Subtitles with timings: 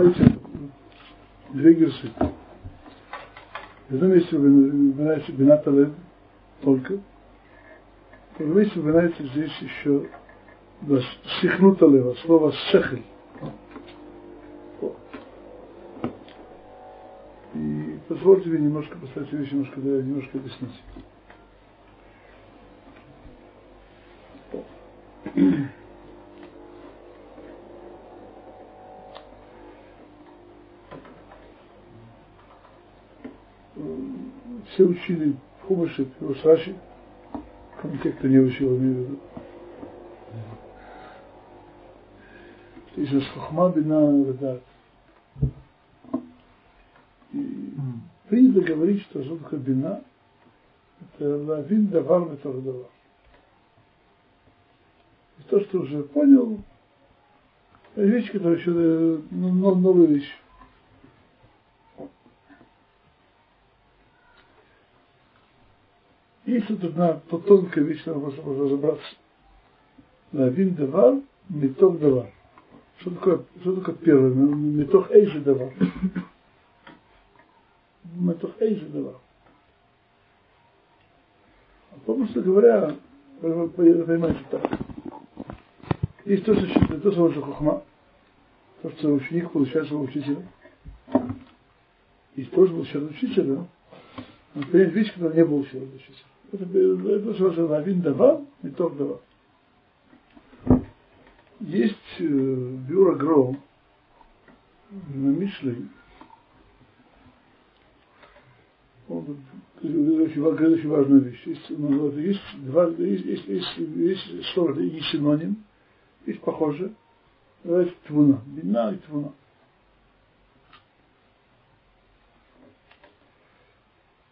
[0.00, 0.38] Давайте
[1.50, 2.10] две герсы.
[3.90, 5.90] В одном месте упоминается Бинаталев
[6.62, 7.00] только.
[8.32, 10.08] В другом месте упоминается здесь еще
[11.42, 13.04] Сихнуталева, слово Сехель.
[17.52, 20.82] И позвольте мне немножко поставить вещи, немножко, да, немножко объяснить.
[34.80, 35.36] Все учили
[35.68, 36.74] в Раши,
[37.80, 39.18] кроме тех, кто не учил, имею в виду.
[42.96, 44.62] Из Хохма Бина Радат.
[47.32, 47.74] И
[48.28, 50.02] принято говорить, что такое бина,
[51.00, 52.88] это лавин давар метор давар.
[55.38, 56.58] И то, что уже понял,
[57.96, 60.30] вещь, которая еще ну, новая вещь.
[66.50, 69.06] Если тут на то тонкая вещь, надо просто разобраться.
[70.32, 72.26] Лавин давар, меток давар.
[72.98, 74.30] Что такое, что такое первое?
[74.30, 75.72] Метох эйжи давар.
[78.16, 79.14] Метох эйжи давар.
[81.92, 82.96] А попросту говоря,
[83.40, 84.80] понимаете так.
[86.24, 87.84] Есть то, что, то, что уже хухма,
[88.82, 90.42] то, что ученик получает своего учителя.
[92.34, 93.66] Есть тоже был учитель учителя,
[94.54, 95.86] но понять вещь, которая не был учителя.
[96.52, 99.20] Это, что один давар, не тот давар.
[101.60, 103.56] Есть э, Бюро Гроу
[104.90, 105.76] на Мишле.
[109.08, 109.38] Он
[109.82, 111.42] очень, очень важную вещь.
[111.46, 115.64] Есть, ну, есть, два, есть, есть, есть, есть слово, есть синоним,
[116.26, 116.92] есть похоже.
[117.62, 118.40] Называется твуна.
[118.46, 119.32] Бина и твуна.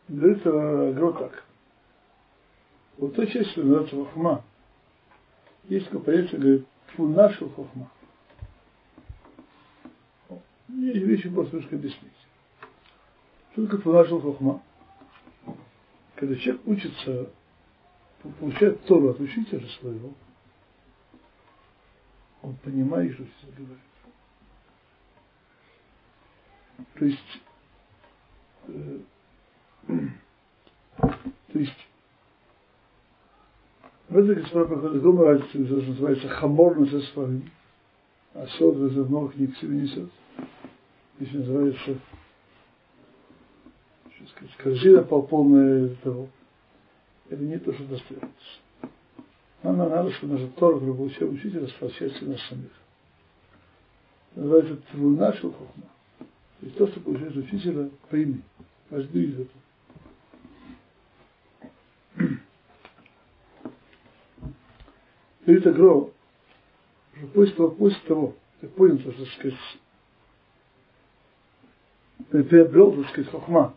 [0.08, 1.47] Говорится Гро так.
[2.98, 4.44] Вот то часть, что называется хохма.
[5.68, 7.88] Есть понятие, говорит, твуна шел хохма.
[10.68, 12.12] Есть вещи просто немножко объяснить.
[13.52, 14.62] Что такое твуна шел хохма?
[16.16, 17.30] Когда человек учится,
[18.40, 20.12] получает Тору от учителя своего,
[22.42, 23.78] он понимает, что все говорит.
[26.94, 27.40] То есть,
[28.66, 29.00] э,
[31.52, 31.87] то есть
[34.08, 37.50] в этой Гесмара проходит другая разница, что называется хаморность со своим,
[38.34, 40.10] а сод из много книг себе несет.
[41.18, 41.98] Здесь называется
[44.28, 46.28] сказать, корзина полная того.
[47.28, 48.30] Это не то, что достается.
[49.62, 52.70] Нам надо, чтобы наша Тора, которую получил учитель, распрощается нас самих.
[54.34, 55.84] Называется твуна шелхохма.
[56.18, 58.40] То есть то, что получает учителя, пойми,
[58.90, 59.67] возьми из этого.
[65.48, 66.10] Говорит Агро,
[67.16, 69.58] что после того, после того, как понял, что, так сказать,
[72.50, 73.74] приобрел, так сказать, хохма,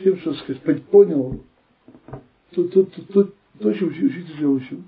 [0.00, 1.40] тем, что, так сказать, понял
[2.50, 4.82] то, то, то, то, то чем учитель учил,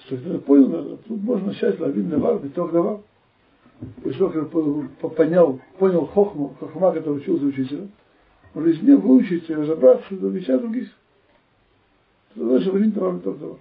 [0.00, 3.00] что когда понял, тут можно начать ловить давар, биток давар.
[4.02, 4.50] После того, как
[5.16, 7.88] понял, понял хохму, хохма, который учился учителя,
[8.52, 10.90] можно из нее выучить и разобраться в вещах других.
[12.34, 13.58] Это значит ловить давар, биток давар.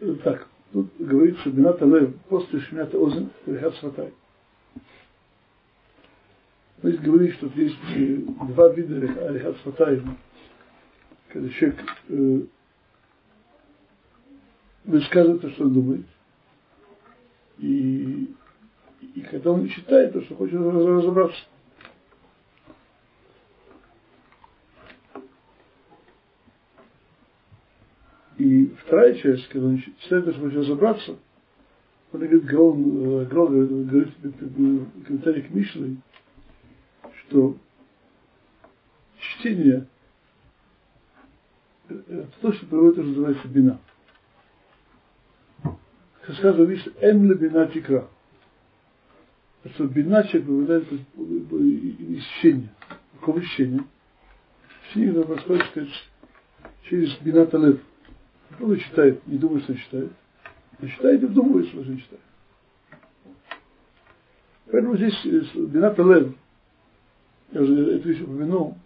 [0.00, 4.12] И так, тут говорится Бината Лев после Шмята Озен Рехат Сватай.
[6.80, 7.76] То есть говорит, что есть
[8.54, 10.02] два вида Рехат Сватай,
[11.28, 12.40] когда человек э,
[14.84, 16.06] высказывает то, что он думает,
[17.58, 18.34] и,
[19.14, 21.38] и когда он читает то, что хочет разобраться.
[28.38, 31.18] И вторая часть, когда он читает, что хочет разобраться,
[32.12, 32.74] он говорит, Грол,
[33.24, 35.96] Грол говорит в комментарии к Мишле,
[37.26, 37.56] что
[39.18, 39.86] чтение
[41.88, 43.80] это то, что приводит, что называется бина.
[45.62, 48.08] Как сказано в Мишле, эм бина тикра.
[49.74, 52.72] Что бина человек приводит из чтения.
[53.18, 53.84] Какого чтения?
[54.90, 56.08] Чтение, которое происходит, сказать,
[56.84, 57.80] через бина талев.
[58.60, 60.12] Он читает, не думает, что читает.
[60.80, 62.22] А читает и думает, что читает.
[64.70, 65.14] Поэтому здесь
[65.54, 66.34] Бинат Лев,
[67.52, 68.76] я уже эту вещь упомянул,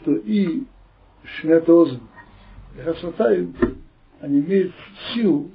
[0.00, 0.64] что и
[1.24, 2.00] шмята озен
[2.76, 3.54] и хасватаем,
[4.20, 4.72] они имеют
[5.12, 5.50] силу,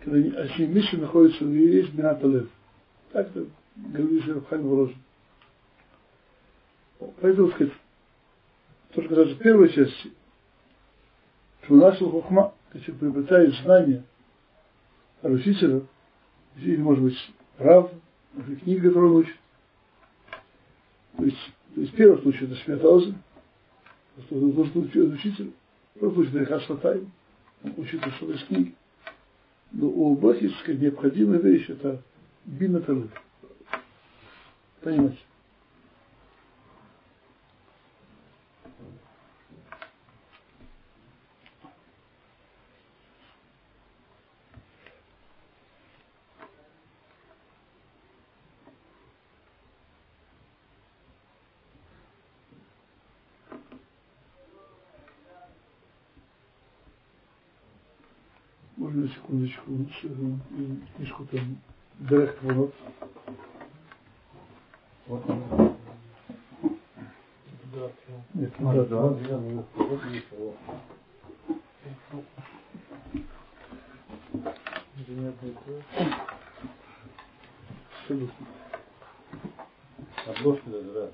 [0.00, 2.48] когда они, если мысли находятся в есть бината лев.
[3.12, 3.46] Так это
[3.76, 4.96] говорит Рабхайм Воложин.
[7.20, 7.72] Поэтому, сказать,
[8.92, 10.12] то, что касается первой части,
[11.66, 14.04] что у нас хухма, если приобретает знания
[15.20, 15.82] от учителя,
[16.56, 17.16] или, может быть,
[17.56, 17.90] прав,
[18.34, 19.36] может быть, книга, которую он учит,
[21.16, 23.16] то есть, то есть в первом случае это Шмятаузен,
[24.26, 25.52] что он должен учить учитель,
[25.94, 27.10] в первом случае это Хасватайм,
[27.64, 28.74] он учит что из книги.
[29.72, 32.00] Но у есть необходимая вещь, это
[32.44, 32.80] бина
[34.80, 35.18] Понимаете?
[58.94, 59.70] На секундочку,
[60.96, 61.58] книжку там
[61.98, 62.74] Директ Волот.
[65.06, 65.76] Вот он.
[68.34, 69.16] Нет, да, да.
[78.02, 78.46] Абсолютно.
[80.26, 81.12] Обложка даже разная.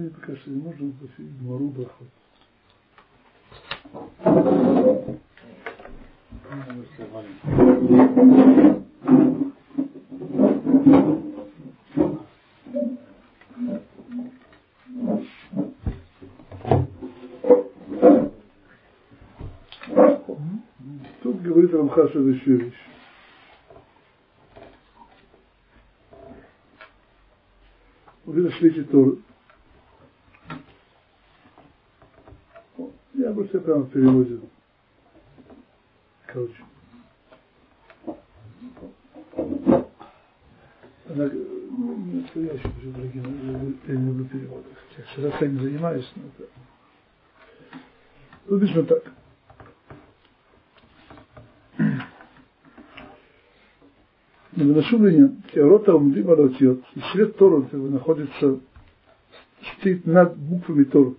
[0.00, 0.92] мне кажется, не нужно
[1.40, 2.08] Гмару Брахот.
[21.22, 22.74] Тут говорит Рамха следующую вещь.
[28.24, 29.18] Вы нашли Тору.
[33.58, 34.40] Прямо в переводе.
[36.26, 36.64] Короче.
[41.08, 41.28] Она,
[41.70, 43.24] ну, настоящий, уже, дорогие,
[43.88, 44.68] я не люблю переводы.
[44.96, 46.48] Я широко не занимаюсь, но это...
[48.48, 49.02] Обычно так.
[54.52, 58.60] Но выношу мне, Теорота Умдим Алатиот, и свет Тору находится,
[59.78, 61.16] стоит над буквами Тору.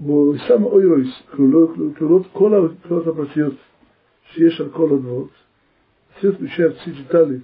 [0.00, 3.54] ושם אוירויס, כלולות כל הכלולות הפרטיות
[4.32, 5.30] שיש על כל הדברות.
[6.20, 7.38] צריך להישאר ציטטלי,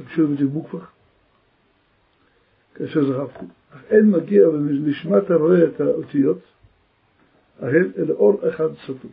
[0.00, 0.90] הקשור בדיוק בוקפח,
[2.74, 3.46] כאשר זכרתי.
[3.70, 6.38] אך אין מגיע ונשמעת רואה את האותיות,
[7.60, 9.10] ההן אלא אור אחד סתום.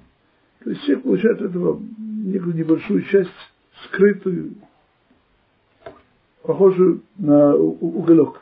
[0.64, 3.30] То есть человек получает этого некую небольшую часть,
[3.86, 4.54] скрытую,
[6.44, 8.42] похожую на уголок.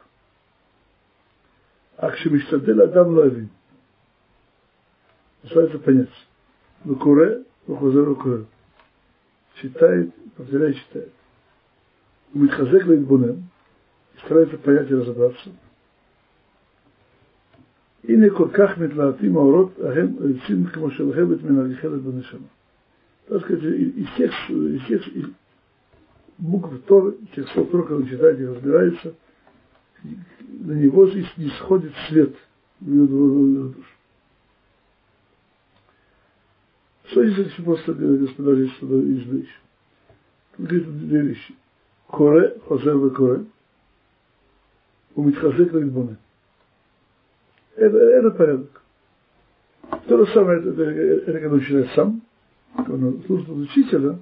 [1.98, 3.16] А כשמשתדל אדם
[5.44, 5.68] לא הבין.
[5.70, 6.10] Называется понять.
[6.86, 8.46] Вакуре, вахузер вакуре.
[9.62, 11.12] Читает, повторяет, читает.
[12.34, 13.44] Митхазек лейтбунен.
[14.24, 15.50] Старается понять и разобраться.
[18.04, 22.48] הנה כל כך מתלהטים האורות ההם יוצאים כמו שלהבת מן הגחלת בנשמה.
[23.30, 25.10] Так сказать, из всех, из всех
[26.40, 29.14] букв Торы, тех слов Торы, когда он читает и разбирается,
[30.62, 31.06] на него
[31.38, 32.34] не сходит свет
[32.80, 33.93] в его душу.
[37.05, 39.49] Что из этих постановил господа Лисона из Бейш?
[40.57, 41.55] Тут говорит две вещи.
[42.09, 43.45] Коре, Хозер и Коре.
[45.15, 46.17] У Митхазек на Гидбоне.
[47.77, 48.83] Это, это порядок.
[50.07, 52.23] То же самое, это, это, это когда человек сам,
[52.77, 54.19] когда он служит учителя,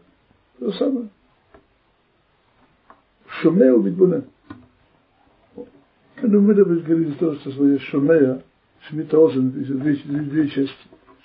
[0.59, 1.09] то же самое.
[3.41, 4.25] Шумея убить Буне.
[5.57, 8.43] Ну, мы добавили говорили то, что своя шумея,
[8.89, 10.75] шмита озен, две, две, две части.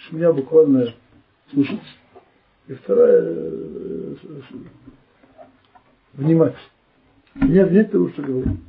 [0.08, 0.94] Шмея буквально
[1.52, 1.80] слушать.
[2.68, 4.16] И вторая э,
[6.14, 6.56] внимать.
[7.36, 8.60] Не обнять того, что говорит.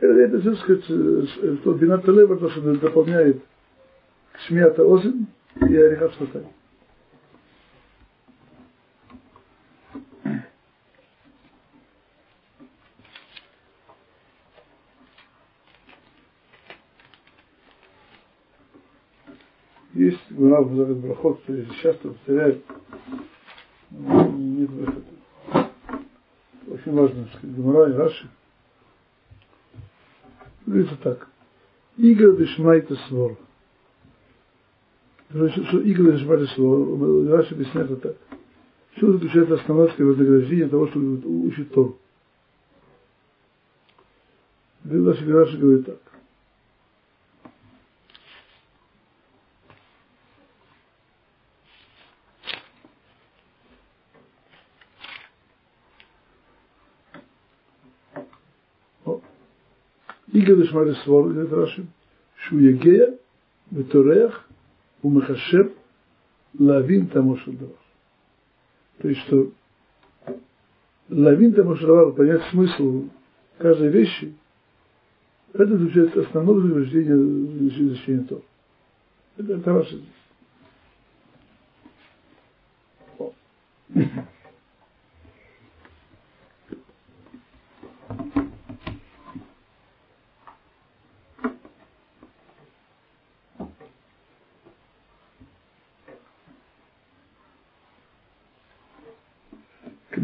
[0.00, 1.26] Это, это все сказать, э,
[1.60, 3.42] что Бината Лева, то, что дополняет
[4.32, 5.26] к Шмията Озин
[5.60, 6.14] и Арихат
[20.10, 20.26] Сатай.
[20.30, 21.40] Гура в Брахот
[21.82, 22.64] часто повторяет,
[23.90, 25.02] нет выхода.
[26.66, 28.28] Очень важно, сказать, Гумара и Раши.
[30.66, 31.28] Говорится так.
[31.96, 33.36] Игра Бешмайта Свор.
[35.30, 38.16] Что Игра Бешмайта Свор, Раши объясняет это так.
[38.96, 41.98] Что заключается основное вознаграждение того, что учит Тору.
[44.84, 45.24] Раши
[45.58, 46.03] говорит так.
[60.44, 61.86] Ига дешма лесвор, говорит Раши,
[62.36, 63.18] шуегея,
[63.70, 64.46] веторех,
[65.02, 65.72] умахашем,
[66.58, 67.76] лавин тому шудавар.
[68.98, 69.50] То есть, что
[71.08, 73.04] лавин тому шудавар, понять смысл
[73.56, 74.34] каждой вещи,
[75.54, 78.42] это заключается основное заблуждение изучения Тора.
[79.38, 80.04] Это, это здесь.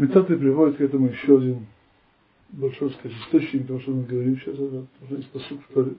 [0.01, 1.67] Митаты приводят к этому еще один
[2.49, 5.91] большой, сказать, источник, потому что мы говорим сейчас, это уже из посуд, что ли.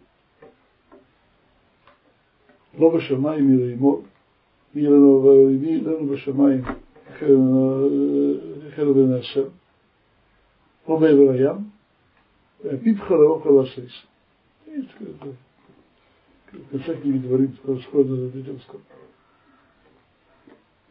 [2.77, 4.05] Лоба Шамай мира ему,
[4.73, 6.65] мира Лоба Шамай,
[7.21, 9.53] Хербен э, Ашем,
[10.89, 11.71] Лоба Евраям,
[12.65, 13.93] э, Пипха Раоха Лашейс.
[14.67, 18.81] В конце книги дворим, сходно за Дедевского.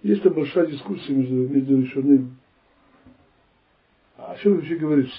[0.02, 2.41] Есть большая дискуссия между, между учеными
[4.28, 5.16] о чем вообще говорится?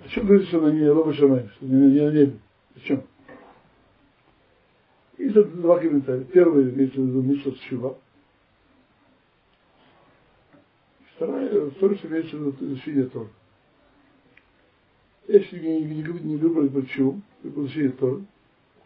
[0.00, 2.38] О чем говорится, что она не Лоба Шамай, что не, на небе?
[2.76, 3.04] О чем?
[5.18, 6.24] И тут два комментария.
[6.24, 7.98] Первый виду Мишла Чува.
[11.14, 13.28] Вторая, второй имеется в виду изучение Тора.
[15.28, 18.22] Если не, не, не, не выбрать почему, при получении Тора,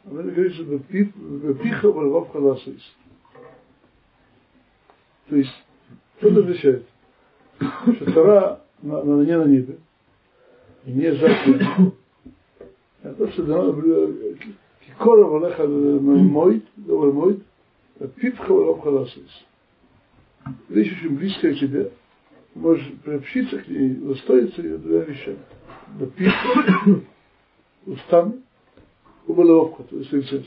[0.04, 0.78] она говорится, что
[1.54, 2.82] пиха валав халасис.
[5.28, 5.54] То есть,
[6.18, 6.88] что это означает?
[7.58, 9.78] Что Тора на, не на небе,
[10.84, 11.92] и не сзади.
[13.02, 13.72] А то, что дано
[14.80, 17.42] кикора валеха мойт, добр мойт,
[18.16, 19.44] пипха валов халасис.
[20.68, 21.92] Вещь очень близкая к тебе,
[22.54, 25.38] можешь приобщиться к ней, достоиться ее двумя вещами.
[25.98, 27.00] Да пипха,
[27.86, 28.42] устами,
[29.26, 30.46] убаловка, то есть лиценз.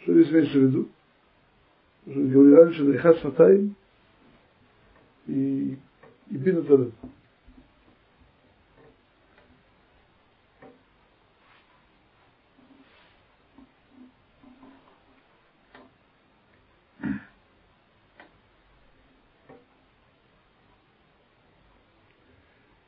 [0.00, 0.88] Что здесь имеется в виду?
[2.06, 3.18] Уже говорили раньше, да и хат
[5.28, 5.76] и
[6.32, 6.62] и бина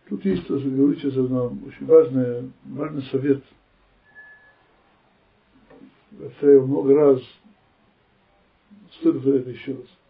[0.08, 3.42] Тут есть тоже, говорю сейчас одно очень важное, важный совет.
[6.18, 7.20] Повторяю много раз.
[8.92, 10.03] Стоит повторять еще раз.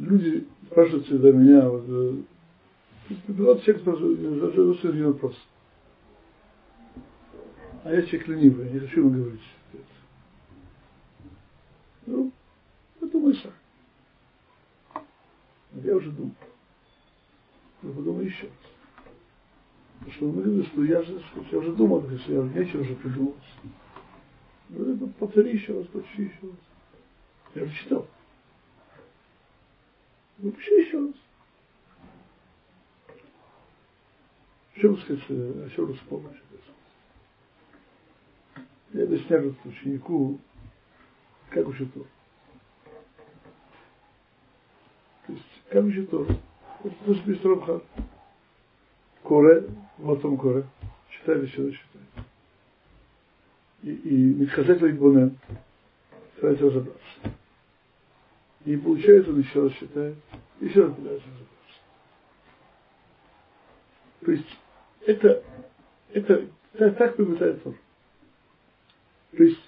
[0.00, 1.84] Люди спрашивают всегда меня, вот,
[3.28, 5.36] вот человек спрашивает, один вопрос.
[7.84, 9.40] А я человек ленивый, не хочу ему говорить.
[12.06, 12.32] Ну,
[12.98, 15.02] подумай сам.
[15.84, 16.34] Я уже думал.
[17.82, 18.52] Я подумал еще раз.
[19.98, 23.34] Потому что мы говорим, что я, же, я уже думал, что я нечего уже придумать.
[24.70, 26.56] Ну, повтори еще раз, почти еще раз.
[27.54, 28.06] Я уже читал.
[30.42, 31.14] Ну, пиши еще раз.
[34.72, 36.36] В чем, сказать, о чем вспомнить?
[38.92, 40.38] Я объясняю ученику,
[41.50, 42.06] как учит Тор.
[45.26, 46.26] То есть, как учит Тор?
[46.82, 47.82] Вот пусть без Рамхар.
[49.22, 49.68] Коре,
[49.98, 50.64] вот он Коре.
[51.10, 52.02] Читай, весело читай.
[53.82, 55.38] И, и Митхазек Лайтбонен
[56.36, 56.99] старается разобраться.
[58.64, 60.16] И получается, он еще раз считает,
[60.60, 61.26] еще раз пытается.
[64.20, 64.46] То есть
[65.06, 65.42] это,
[66.12, 67.74] это так, так побеждает Тор.
[69.36, 69.60] То есть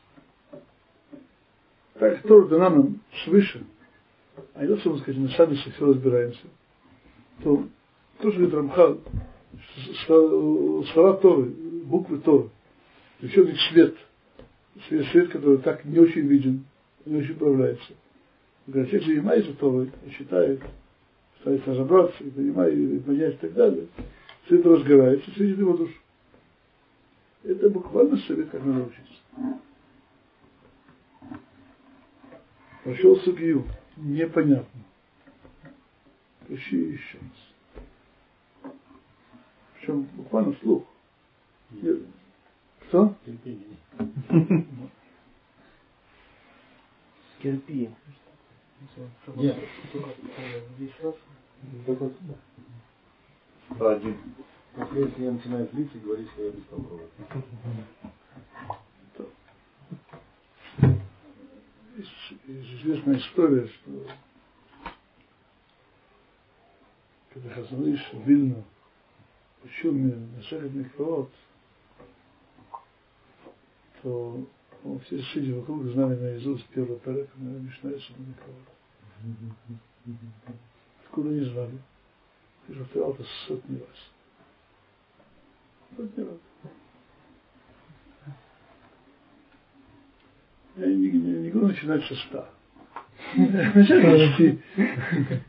[1.94, 3.64] так Тор дана нам свыше,
[4.54, 6.46] а не что мы сказать, мы сами все разбираемся,
[7.42, 7.66] то
[8.18, 9.00] то, что говорит Рамхал,
[10.06, 12.50] слова Торы, буквы Торы,
[13.20, 13.96] еще их свет,
[14.88, 16.64] свет, свет, который так не очень виден,
[17.06, 17.94] не очень управляется.
[18.66, 20.62] Говорит, человек занимается Торой, считает,
[21.40, 23.88] старается разобраться, и понимает, и понять и так далее,
[24.44, 25.94] все это разгорается, сидит его душу.
[27.42, 29.60] Это буквально совет, как надо учиться.
[32.84, 33.66] Прочел судью,
[33.96, 34.80] непонятно.
[36.46, 38.72] Прочти еще раз.
[39.74, 40.84] Причем буквально вслух.
[42.88, 43.16] Что?
[43.24, 43.76] Терпение.
[47.42, 47.90] Кирпи.
[49.36, 49.56] Нет.
[53.78, 54.18] Один.
[54.76, 57.06] Если если я начинаю злиться, говорить, что я бестолковый.
[62.46, 64.06] Известная история, что
[67.32, 68.64] когда Хазаныш в Вильну
[69.64, 71.30] учил мне Машехет Микваот,
[74.02, 74.46] то
[74.84, 78.68] ну, все сидя вокруг знали наизусть первый порядок, наверное, Мишна Микваот.
[81.04, 81.78] Откуда не знали?
[82.66, 84.12] Ты же повторял это сотни раз.
[85.96, 86.38] Сотни раз.
[90.76, 92.48] Я не, не, не буду начинать со ста.
[93.36, 95.42] Начинай Что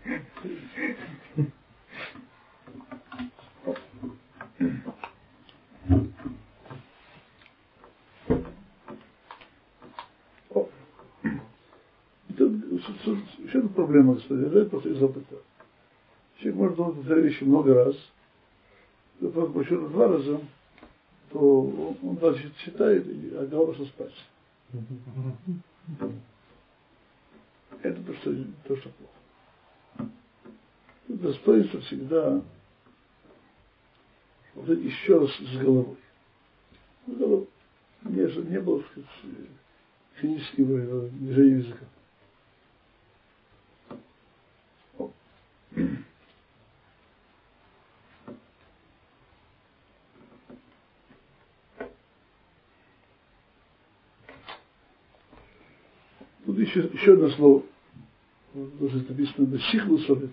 [13.94, 14.46] это проблема, господи?
[14.46, 15.36] Это просто из опыта.
[16.38, 17.96] Человек может думать этой вещи много раз,
[19.20, 20.42] но по счету два раза,
[21.30, 24.14] то он, он дальше читает, голова что спать.
[27.82, 28.36] Это то, что,
[28.68, 30.12] то, что плохо.
[31.08, 32.42] Достоинство всегда
[34.56, 35.98] вот еще раз с головой.
[37.08, 37.48] С головой.
[38.04, 39.08] Не, не было, так сказать,
[40.16, 41.86] физического движения языка.
[56.53, 57.63] Тут еще, еще одно слово.
[58.79, 60.29] Тоже написано на сихлу солет.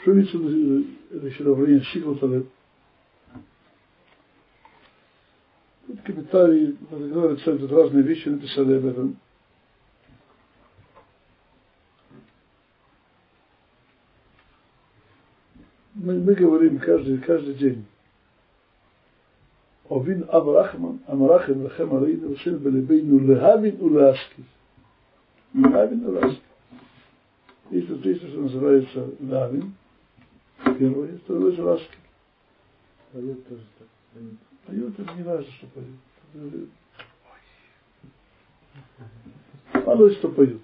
[0.00, 0.12] Что
[0.48, 2.48] виду, это еще направление сихлу солет?
[5.86, 6.76] Тут комментарии,
[7.60, 9.16] тут разные вещи написали об этом.
[15.94, 17.86] Мы, мы говорим каждый, каждый день
[20.02, 24.42] Ovin Abrahman, Amrachim Lechem Rasil Belebeinu Lehavin Ulaski.
[25.54, 26.40] Лавин Ulaski.
[27.70, 29.74] Если тысяча называется Лавин,
[30.78, 31.96] первое, второе Ulaski.
[33.12, 33.88] Поет тоже так.
[34.66, 36.68] Поет, это не важно, что поет.
[39.86, 40.62] Мало что поют.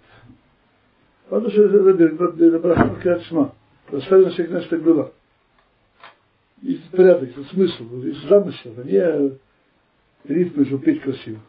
[1.29, 3.55] Потому что это Брахман Качма.
[3.91, 5.13] Расставим на всех наших глазах.
[6.63, 9.39] Есть порядок, есть смысл, есть замысел, а не
[10.25, 11.41] ритмы, чтобы петь красиво.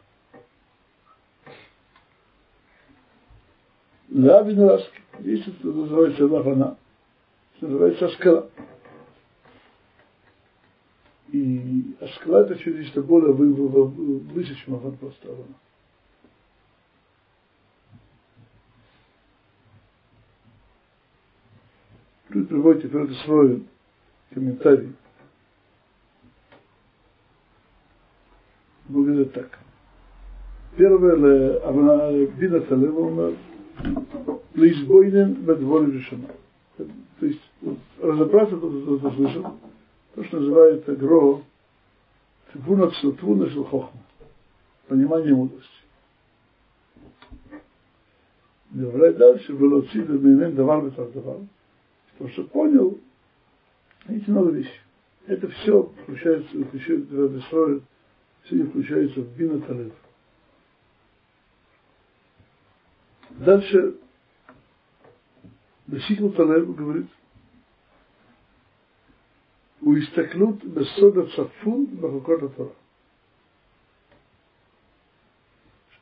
[4.11, 6.77] Лабин раз, есть это называется лавана,
[7.61, 8.49] называется аскала.
[11.31, 15.55] И аскала это чуть нечто более выше, чем аван просто авана.
[22.31, 23.63] Тут приводите только свой
[24.33, 24.93] комментарий.
[28.89, 29.59] выглядит так.
[30.75, 33.37] Первое, Бина Талева умер,
[34.55, 36.27] Лизбойнен Бедворим решена.
[36.77, 37.41] То есть,
[38.01, 39.57] разобраться, то, что ты слышал,
[40.15, 41.41] то, что называется гро,
[42.53, 44.01] твуна твуна хохма,
[44.87, 45.69] понимание мудрости.
[48.69, 51.47] Добавляет дальше, было отсюда мимен давал давал,
[52.17, 52.97] то, что понял,
[54.08, 54.80] эти новые вещи.
[55.26, 57.06] Это все включается, включает,
[57.46, 57.82] строит
[58.44, 59.92] все не включается в бина талев.
[63.30, 63.94] Дальше
[65.86, 67.06] Бесикл Талев говорит,
[69.82, 72.72] у истеклют בסוד הצפון בחוקות התורה.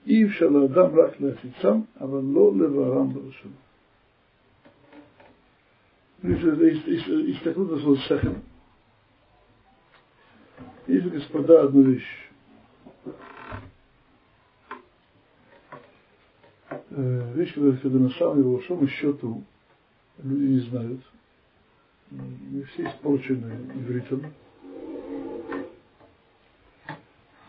[0.07, 3.55] אי אפשר לאדם רק להפיצם, אבל לא לברם בראשונה.
[6.24, 8.44] из Истакнуто солнцехем.
[10.88, 12.30] Есть, господа, одну вещь.
[16.90, 19.44] Э, вещь, которая, когда на самом деле, большому счету,
[20.24, 21.02] люди не знают.
[22.10, 24.24] Ну, Мы все испорчены ивритом.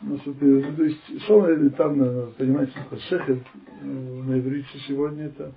[0.02, 3.44] Ну, ну, то есть, самое элементарное, понимаете, такое сехер
[3.82, 5.52] на иврите сегодня это,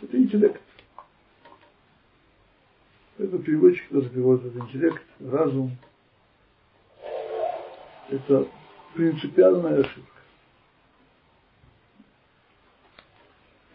[0.00, 0.60] это интеллект.
[3.34, 5.76] Это переводчик тоже переводит это интеллект, разум.
[8.08, 8.46] Это
[8.94, 10.20] принципиальная ошибка.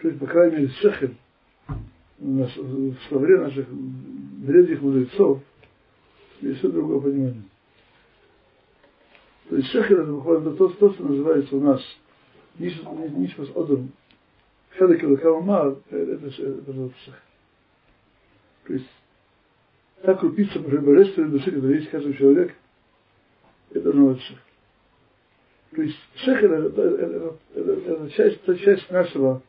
[0.02, 1.18] То есть, по крайней мере, шехель
[2.20, 5.42] в словаре наших древних мудрецов
[6.40, 7.44] есть все другое понимание.
[9.50, 11.82] То есть шехер это буквально то, то, что называется у нас
[12.58, 13.92] нишмас одам.
[14.78, 17.22] Хелек или калмар, это называется шехер.
[18.66, 18.90] То есть
[20.02, 22.56] та крупица божественной души, которая есть в каждом человеке,
[23.72, 24.18] это должно.
[25.72, 29.42] То есть шехер это, это, это, это часть, это часть нашего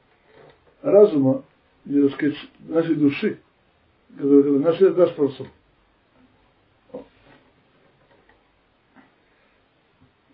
[0.82, 1.44] разума,
[1.86, 2.36] или, так сказать,
[2.68, 3.38] нашей души,
[4.16, 5.46] которая наш, наш просто.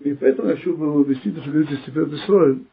[0.00, 2.64] И поэтому я хочу было объяснить, что говорится Степен Исроэль.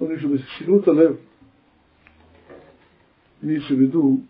[0.00, 1.18] Он что Силута Лев
[3.42, 4.24] имеется в виду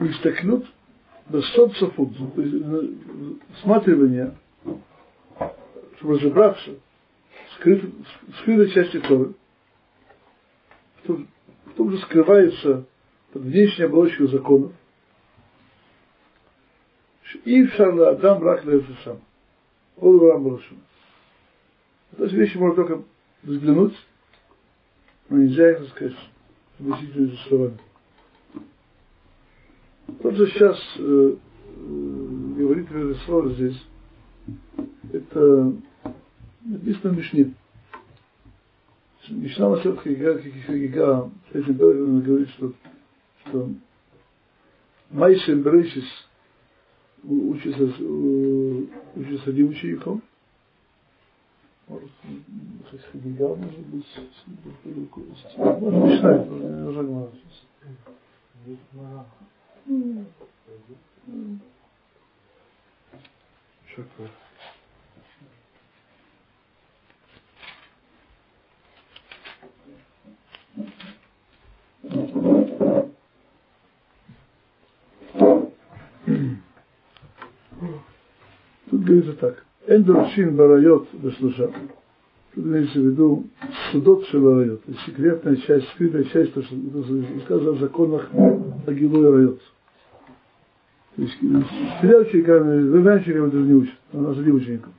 [0.00, 0.66] истокнут
[1.28, 2.10] на соцофуд,
[3.58, 4.36] всматривание,
[5.96, 7.92] чтобы разобраться в скрытой,
[8.28, 9.34] в скрытой части Торы,
[11.04, 12.86] в том, же скрывается
[13.32, 14.72] под внешней оболочкой законов,
[17.44, 18.64] и в Шарла Адам Рак
[19.04, 19.20] сам.
[19.96, 20.78] Он Рам Барашин.
[22.16, 23.04] То есть вещи можно только
[23.42, 23.94] взглянуть,
[25.28, 26.16] но нельзя их сказать
[26.78, 27.78] объяснить между словами.
[30.22, 33.80] Тот же сейчас э, э, говорит Рересрор здесь,
[35.12, 35.74] это
[36.64, 37.54] написано в Мишне.
[39.28, 42.72] Мишна Масет Хагига, Хагига, этим он говорит, что,
[43.44, 43.70] что
[45.10, 46.06] Майсем Берешис
[47.22, 47.82] учится,
[49.14, 50.22] учится одним учеником.
[51.88, 52.10] Может,
[52.96, 54.06] Хагига, может быть,
[55.56, 57.68] можно Мишна, уже Гмара сейчас.
[78.90, 79.64] Тут говорится так.
[79.86, 81.72] Эндоршин барайот бешлуша.
[82.54, 83.46] Тут имеется в виду
[83.90, 84.82] судот шеларайот.
[85.06, 86.74] Секретная часть, скрытая часть, то, что
[87.44, 88.28] сказано в законах
[88.86, 89.60] Агилуя райот.
[91.16, 94.92] То есть стрелял учениками, двумя учениками даже не учат, а нас одним учеником.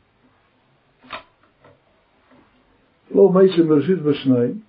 [3.11, 4.61] Ло майсим мершит башнай.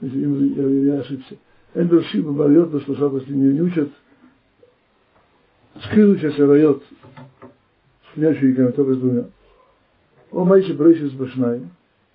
[0.00, 1.36] Я, ошибся.
[1.74, 3.90] Эндоршин барайот бешлуша, если не учат
[5.84, 9.24] скрытую часть райот с двумя учениками, только с двумя.
[10.30, 11.62] О майсе брейши с башнай.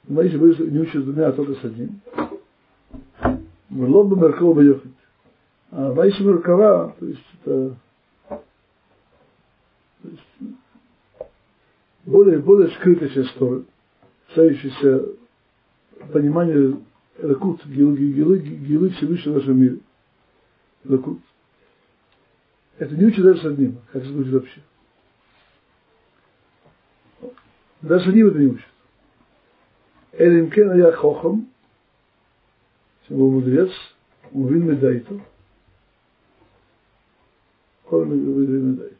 [0.07, 2.01] Майсе брейши не учат с двумя, а только с одним.
[3.69, 4.91] Влоба меркова бьехать.
[5.71, 7.75] А майсе меркова, то есть это
[10.05, 10.55] то есть,
[12.05, 13.63] более, более скрытая часть Торы,
[14.27, 15.15] касающаяся
[16.13, 16.77] понимания
[17.21, 19.79] Лакут, Гилы, Гилы, Гилы Всевышнего в нашем мире.
[20.83, 21.19] Лакут.
[22.77, 24.61] Это не учит даже с одним, как это вообще.
[27.85, 28.65] Даже они это не учат.
[30.13, 31.47] Элимкен я хохом,
[33.07, 33.69] чем был мудрец,
[34.31, 35.21] увин медайту,
[37.83, 38.95] хором увин медайту.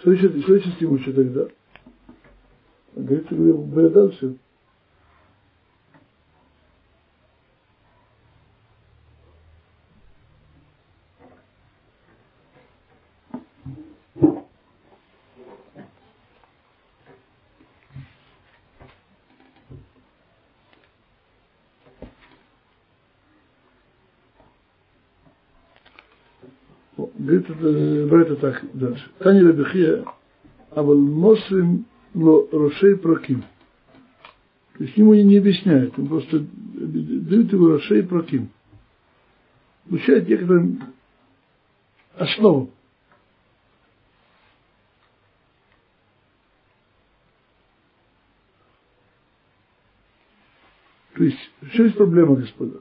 [0.00, 1.48] Что еще, что еще стимул еще тогда?
[2.94, 4.26] Говорится, говорю, дальше.
[4.26, 4.51] говорит это
[28.42, 29.08] так дальше.
[29.20, 30.04] Тани Рабихия,
[30.72, 33.44] Авал Мосрим Ло Рошей Проким.
[34.76, 38.50] То есть ему не объясняют, он просто дают его Рошей Проким.
[39.86, 40.82] Обучает некоторым
[42.16, 42.72] основу.
[51.14, 51.38] То есть,
[51.74, 52.80] что есть проблема, господа?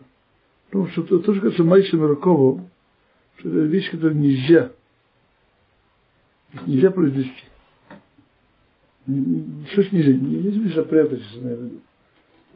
[0.72, 2.68] Потому что то, то что касается Майса Миракову,
[3.38, 4.72] что это вещь, которую нельзя,
[6.54, 7.44] их нельзя произнести.
[9.06, 10.14] Что ж нельзя?
[10.14, 11.70] Нельзя запрятаться на это.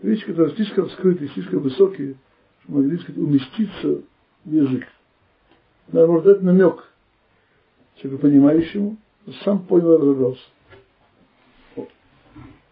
[0.01, 2.15] Вещи, которые слишком скрыты, слишком высокие,
[2.63, 4.01] что могли, сказать, уместиться
[4.43, 4.85] в язык.
[5.91, 6.83] Надо может дать намек
[7.95, 8.97] человеку понимающему,
[9.43, 10.41] сам понял и разобрался.
[11.75, 11.89] Вот.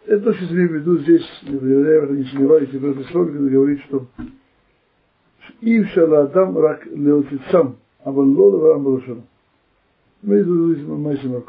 [0.05, 4.07] Это очень себе веду здесь, не проверяю, это не сомневаюсь, и Брат Ислогин говорит, что
[5.61, 9.23] «Ившала Адам рак леотицам, аваллода варам барушану».
[10.23, 11.43] mas, mas, mas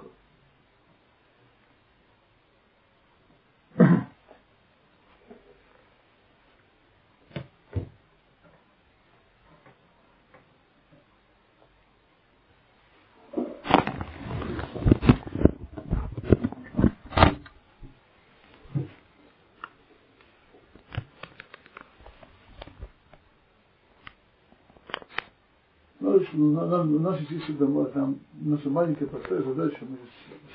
[26.15, 29.99] Говорит, что на, на, на нашей здесь дома, там наша маленькая простая задача, мы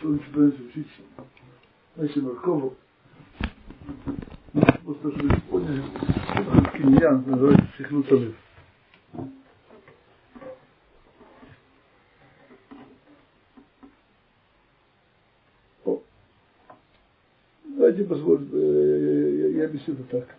[0.04, 0.88] лучше пытаемся учить,
[2.22, 2.76] моркову.
[4.54, 5.84] Ну, просто чтобы вы поняли,
[6.78, 8.36] киньян называется психнуталев.
[17.65, 20.36] Давайте позволим, э, я, я, объясню это так.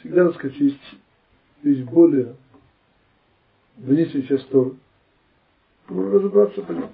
[0.00, 0.24] Всегда,
[0.58, 0.96] есть,
[1.62, 2.34] есть более
[3.76, 4.76] внешняя часть Торы.
[5.88, 6.90] Разобраться, понять.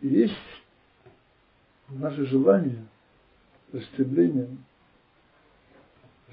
[0.00, 0.34] Есть
[1.88, 2.86] наше желание,
[3.92, 4.48] стремление,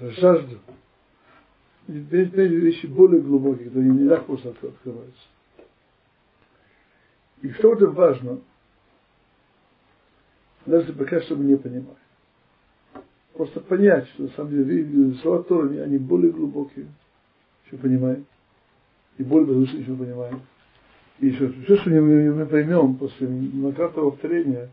[0.00, 0.58] жажда.
[1.88, 5.22] Есть вещи более глубокие, которые не так просто открываются.
[7.42, 8.40] И что это важно,
[10.64, 11.96] даже пока что мы не понимаем.
[13.34, 16.86] Просто понять, что на самом деле слова Торы, они более глубокие,
[17.68, 18.26] чем понимаем,
[19.18, 20.42] и более возвышенные, чем понимаем.
[21.20, 24.70] И еще, все, что мы, мы поймем после многократного повторения,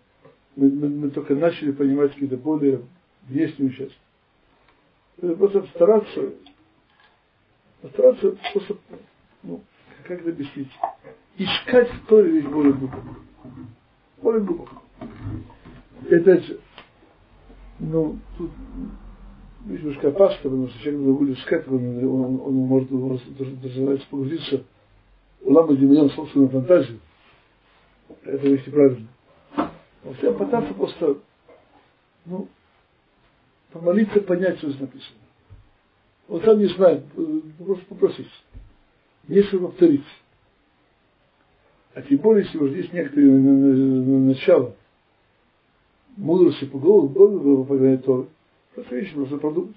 [0.55, 2.81] мы, мы, мы только начали понимать какие-то более
[3.27, 3.97] внешнюю часть.
[5.17, 6.33] Просто стараться,
[7.91, 8.77] стараться просто,
[9.43, 9.61] ну,
[10.03, 10.69] как это объяснить,
[11.37, 13.15] искать в Торе вещь более глубоко.
[14.21, 14.81] Более глубоко.
[16.09, 16.59] И опять же,
[17.79, 18.51] ну, тут
[19.65, 24.63] немножко опасно, потому что человек будет искать, он, он, он может, даже погрузиться
[25.41, 26.99] ламу демьян собственную фантазию.
[28.23, 29.07] Это вещь неправильно.
[30.03, 31.17] Хотя пытаться просто,
[32.25, 32.47] ну,
[33.71, 35.17] помолиться, понять, что здесь написано.
[36.27, 37.03] Он сам не знает,
[37.57, 38.29] просто попросить.
[39.27, 40.05] Если повторить.
[41.93, 44.75] А тем более, если уже есть некоторые начало
[46.17, 48.05] мудрости по голову, голову выполняет
[48.75, 49.75] Это вещи нужно продумать.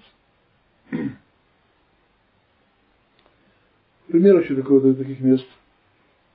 [4.07, 5.45] Пример еще такого, таких мест.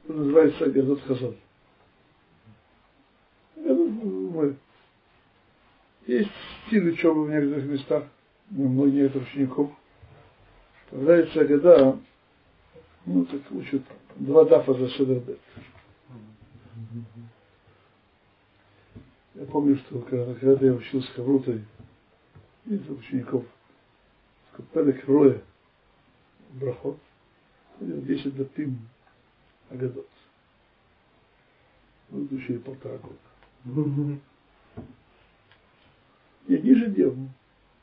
[0.07, 1.37] Называется Агадот Хазан.
[6.07, 6.31] Есть
[6.67, 8.05] стиль учебы в некоторых местах,
[8.51, 9.71] у многих учеников.
[10.91, 11.99] Появляется года,
[13.05, 13.83] ну, так учат
[14.17, 15.39] два дафа за Седербет.
[19.35, 21.63] Я помню, что когда, когда я учился Хаврутой,
[22.69, 23.45] из учеников,
[24.73, 25.41] Пелек Роя,
[26.53, 26.99] Брахот,
[27.81, 28.79] 10 датим
[29.71, 30.09] Агадот.
[32.11, 34.19] Ну, учили полтора года.
[36.47, 37.29] Нет, ежедневно.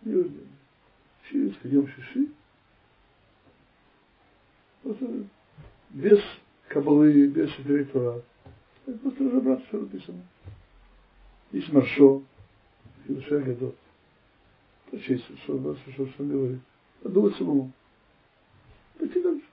[0.04, 0.48] Ежедневно.
[1.30, 2.28] Через ходим шиши.
[4.82, 5.08] Просто
[5.92, 6.20] без
[6.68, 8.22] кабалы, без директора.
[9.02, 10.22] Просто разобраться, что написано.
[11.52, 12.24] Есть маршо,
[13.06, 13.76] Хилуша Гадот.
[14.96, 16.60] Прочесть, что, что, что, он говорит.
[17.04, 17.72] Подумать самому.
[18.98, 19.46] Пойти дальше.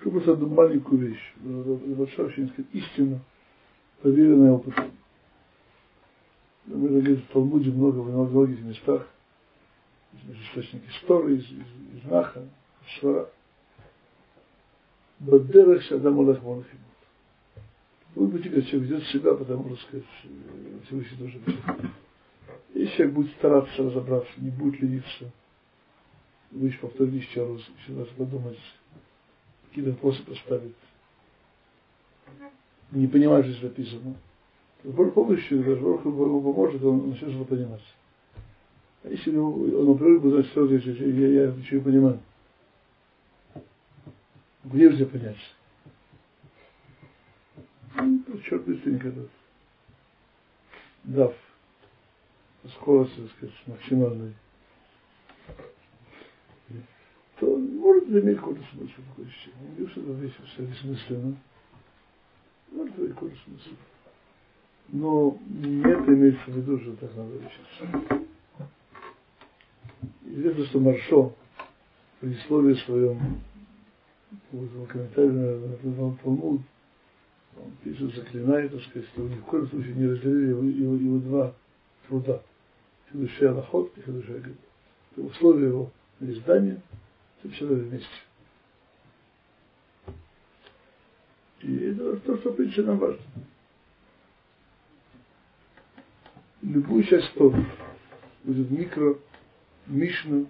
[0.00, 3.18] просто одну маленькую вещь, большая очень сказать, истина,
[4.00, 4.92] проверенная опытом.
[6.66, 9.06] Мы это говорим в Талмуде много, в многих местах,
[10.12, 13.28] из источники истории, из, из, из Наха, из Швара.
[15.18, 16.78] Бадерах Шадам Аллах Монахим.
[18.14, 20.06] Вы будете, как человек ведет себя, потому что, сказать,
[20.86, 21.56] Всевышний должен быть.
[22.74, 25.30] Если человек будет стараться разобраться, не будет лениться,
[26.50, 28.58] вы еще повторите еще раз, еще раз подумать,
[29.68, 30.74] какие-то вопросы поставить.
[32.92, 33.94] Не понимаешь, что здесь
[34.84, 35.04] написано.
[35.04, 37.82] Бог помощью, даже Бог ему поможет, он начнет что-то понимать.
[39.02, 42.20] А если он например, будет знать, что здесь, я, я ничего не понимаю.
[44.64, 45.36] Где же понять?
[47.96, 49.30] Ну, черт быстренько тут.
[51.04, 51.34] Дав.
[52.78, 54.34] Скорость, так сказать, максимальной
[57.40, 59.60] то может иметь какой-то смысл такое ощущение.
[59.60, 61.36] Не говорю, что это вещь все бессмысленно.
[62.70, 63.70] Может иметь какой-то смысл.
[64.88, 68.24] Но не это имеется в виду, что так надо учиться.
[70.24, 73.40] Известно, что Маршо в предисловии своем
[74.52, 76.60] в комментарии на, на Талмуд
[77.56, 81.18] он пишет, заклинает, так сказать, что ни в коем случае не разделили его, его, его
[81.18, 81.54] два
[82.08, 82.42] труда.
[83.10, 84.56] Хидушей Аллахот и Агад.
[85.12, 86.80] Это условия его издания–
[87.50, 88.08] все вместе.
[91.60, 93.22] И это то, что притча нам важно.
[96.64, 97.62] Любую часть Торы,
[98.42, 99.18] будет микро,
[99.86, 100.46] Мишну,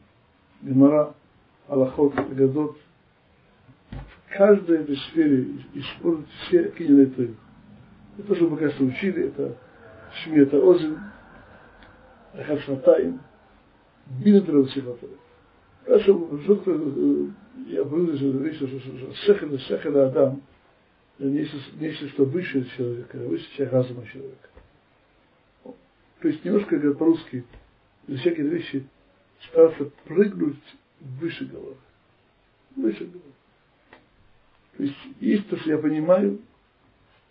[0.63, 1.13] Гемора,
[1.67, 2.77] Аллахот, Гадот.
[3.91, 7.31] В каждой этой сфере используют все кинены Тойх.
[8.17, 9.57] Это что мы, кажется, учили, это
[10.23, 11.01] Шмиета Озин,
[12.33, 13.21] Ахав Шнатаим,
[14.25, 15.19] Бинадра Сифатович.
[15.85, 17.29] Хорошо, что
[17.67, 18.69] я говорю, что
[19.27, 20.43] Сехер, Сехер Адам,
[21.19, 24.49] нечто, нечто, что выше человека, выше разума человека.
[26.25, 27.45] То есть немножко, как по-русски,
[28.09, 28.89] за всякие вещи
[29.51, 30.57] стараться прыгнуть
[31.21, 31.77] выше головы.
[32.77, 33.33] Выше головы.
[34.75, 36.41] То есть есть то, что я понимаю,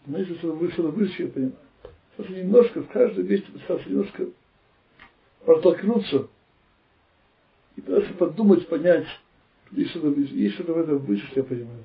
[0.05, 1.55] но есть выше, что выше я понимаю.
[2.15, 4.27] Просто немножко в каждом месте пытаться немножко
[5.43, 6.27] протолкнуться
[7.75, 9.07] и пытаться подумать, понять,
[9.71, 11.83] есть что-то, есть что-то в этом выше, что я понимаю.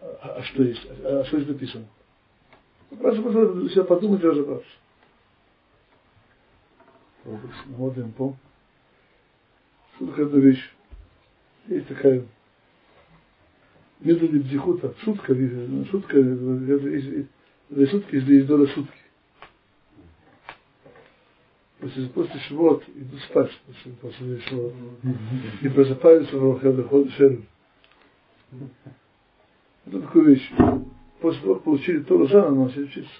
[0.00, 0.84] А, а что есть?
[1.04, 1.86] А, а что здесь написано?
[2.98, 4.66] Просто, просто для себя подумать и разобраться.
[7.66, 8.36] Смотрим по.
[9.96, 10.72] Что такая одна вещь?
[11.68, 12.24] Есть такая
[14.00, 15.34] метод бдихута, шутка,
[15.90, 18.92] шутка, для шутки есть доля шутки.
[21.80, 24.74] После, после швот иду спать после, после швот.
[25.62, 27.42] И просыпаюсь в выхода шеру.
[29.86, 30.50] Это такая вещь.
[31.20, 33.10] После того, получили Тору заново, начали учиться.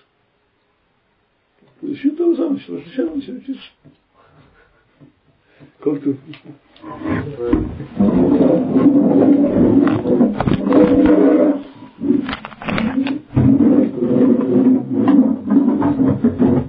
[1.94, 3.72] Się to zamyśl, że siądzie, widzisz.
[5.80, 6.16] Kotu.
[16.10, 16.68] Thank you.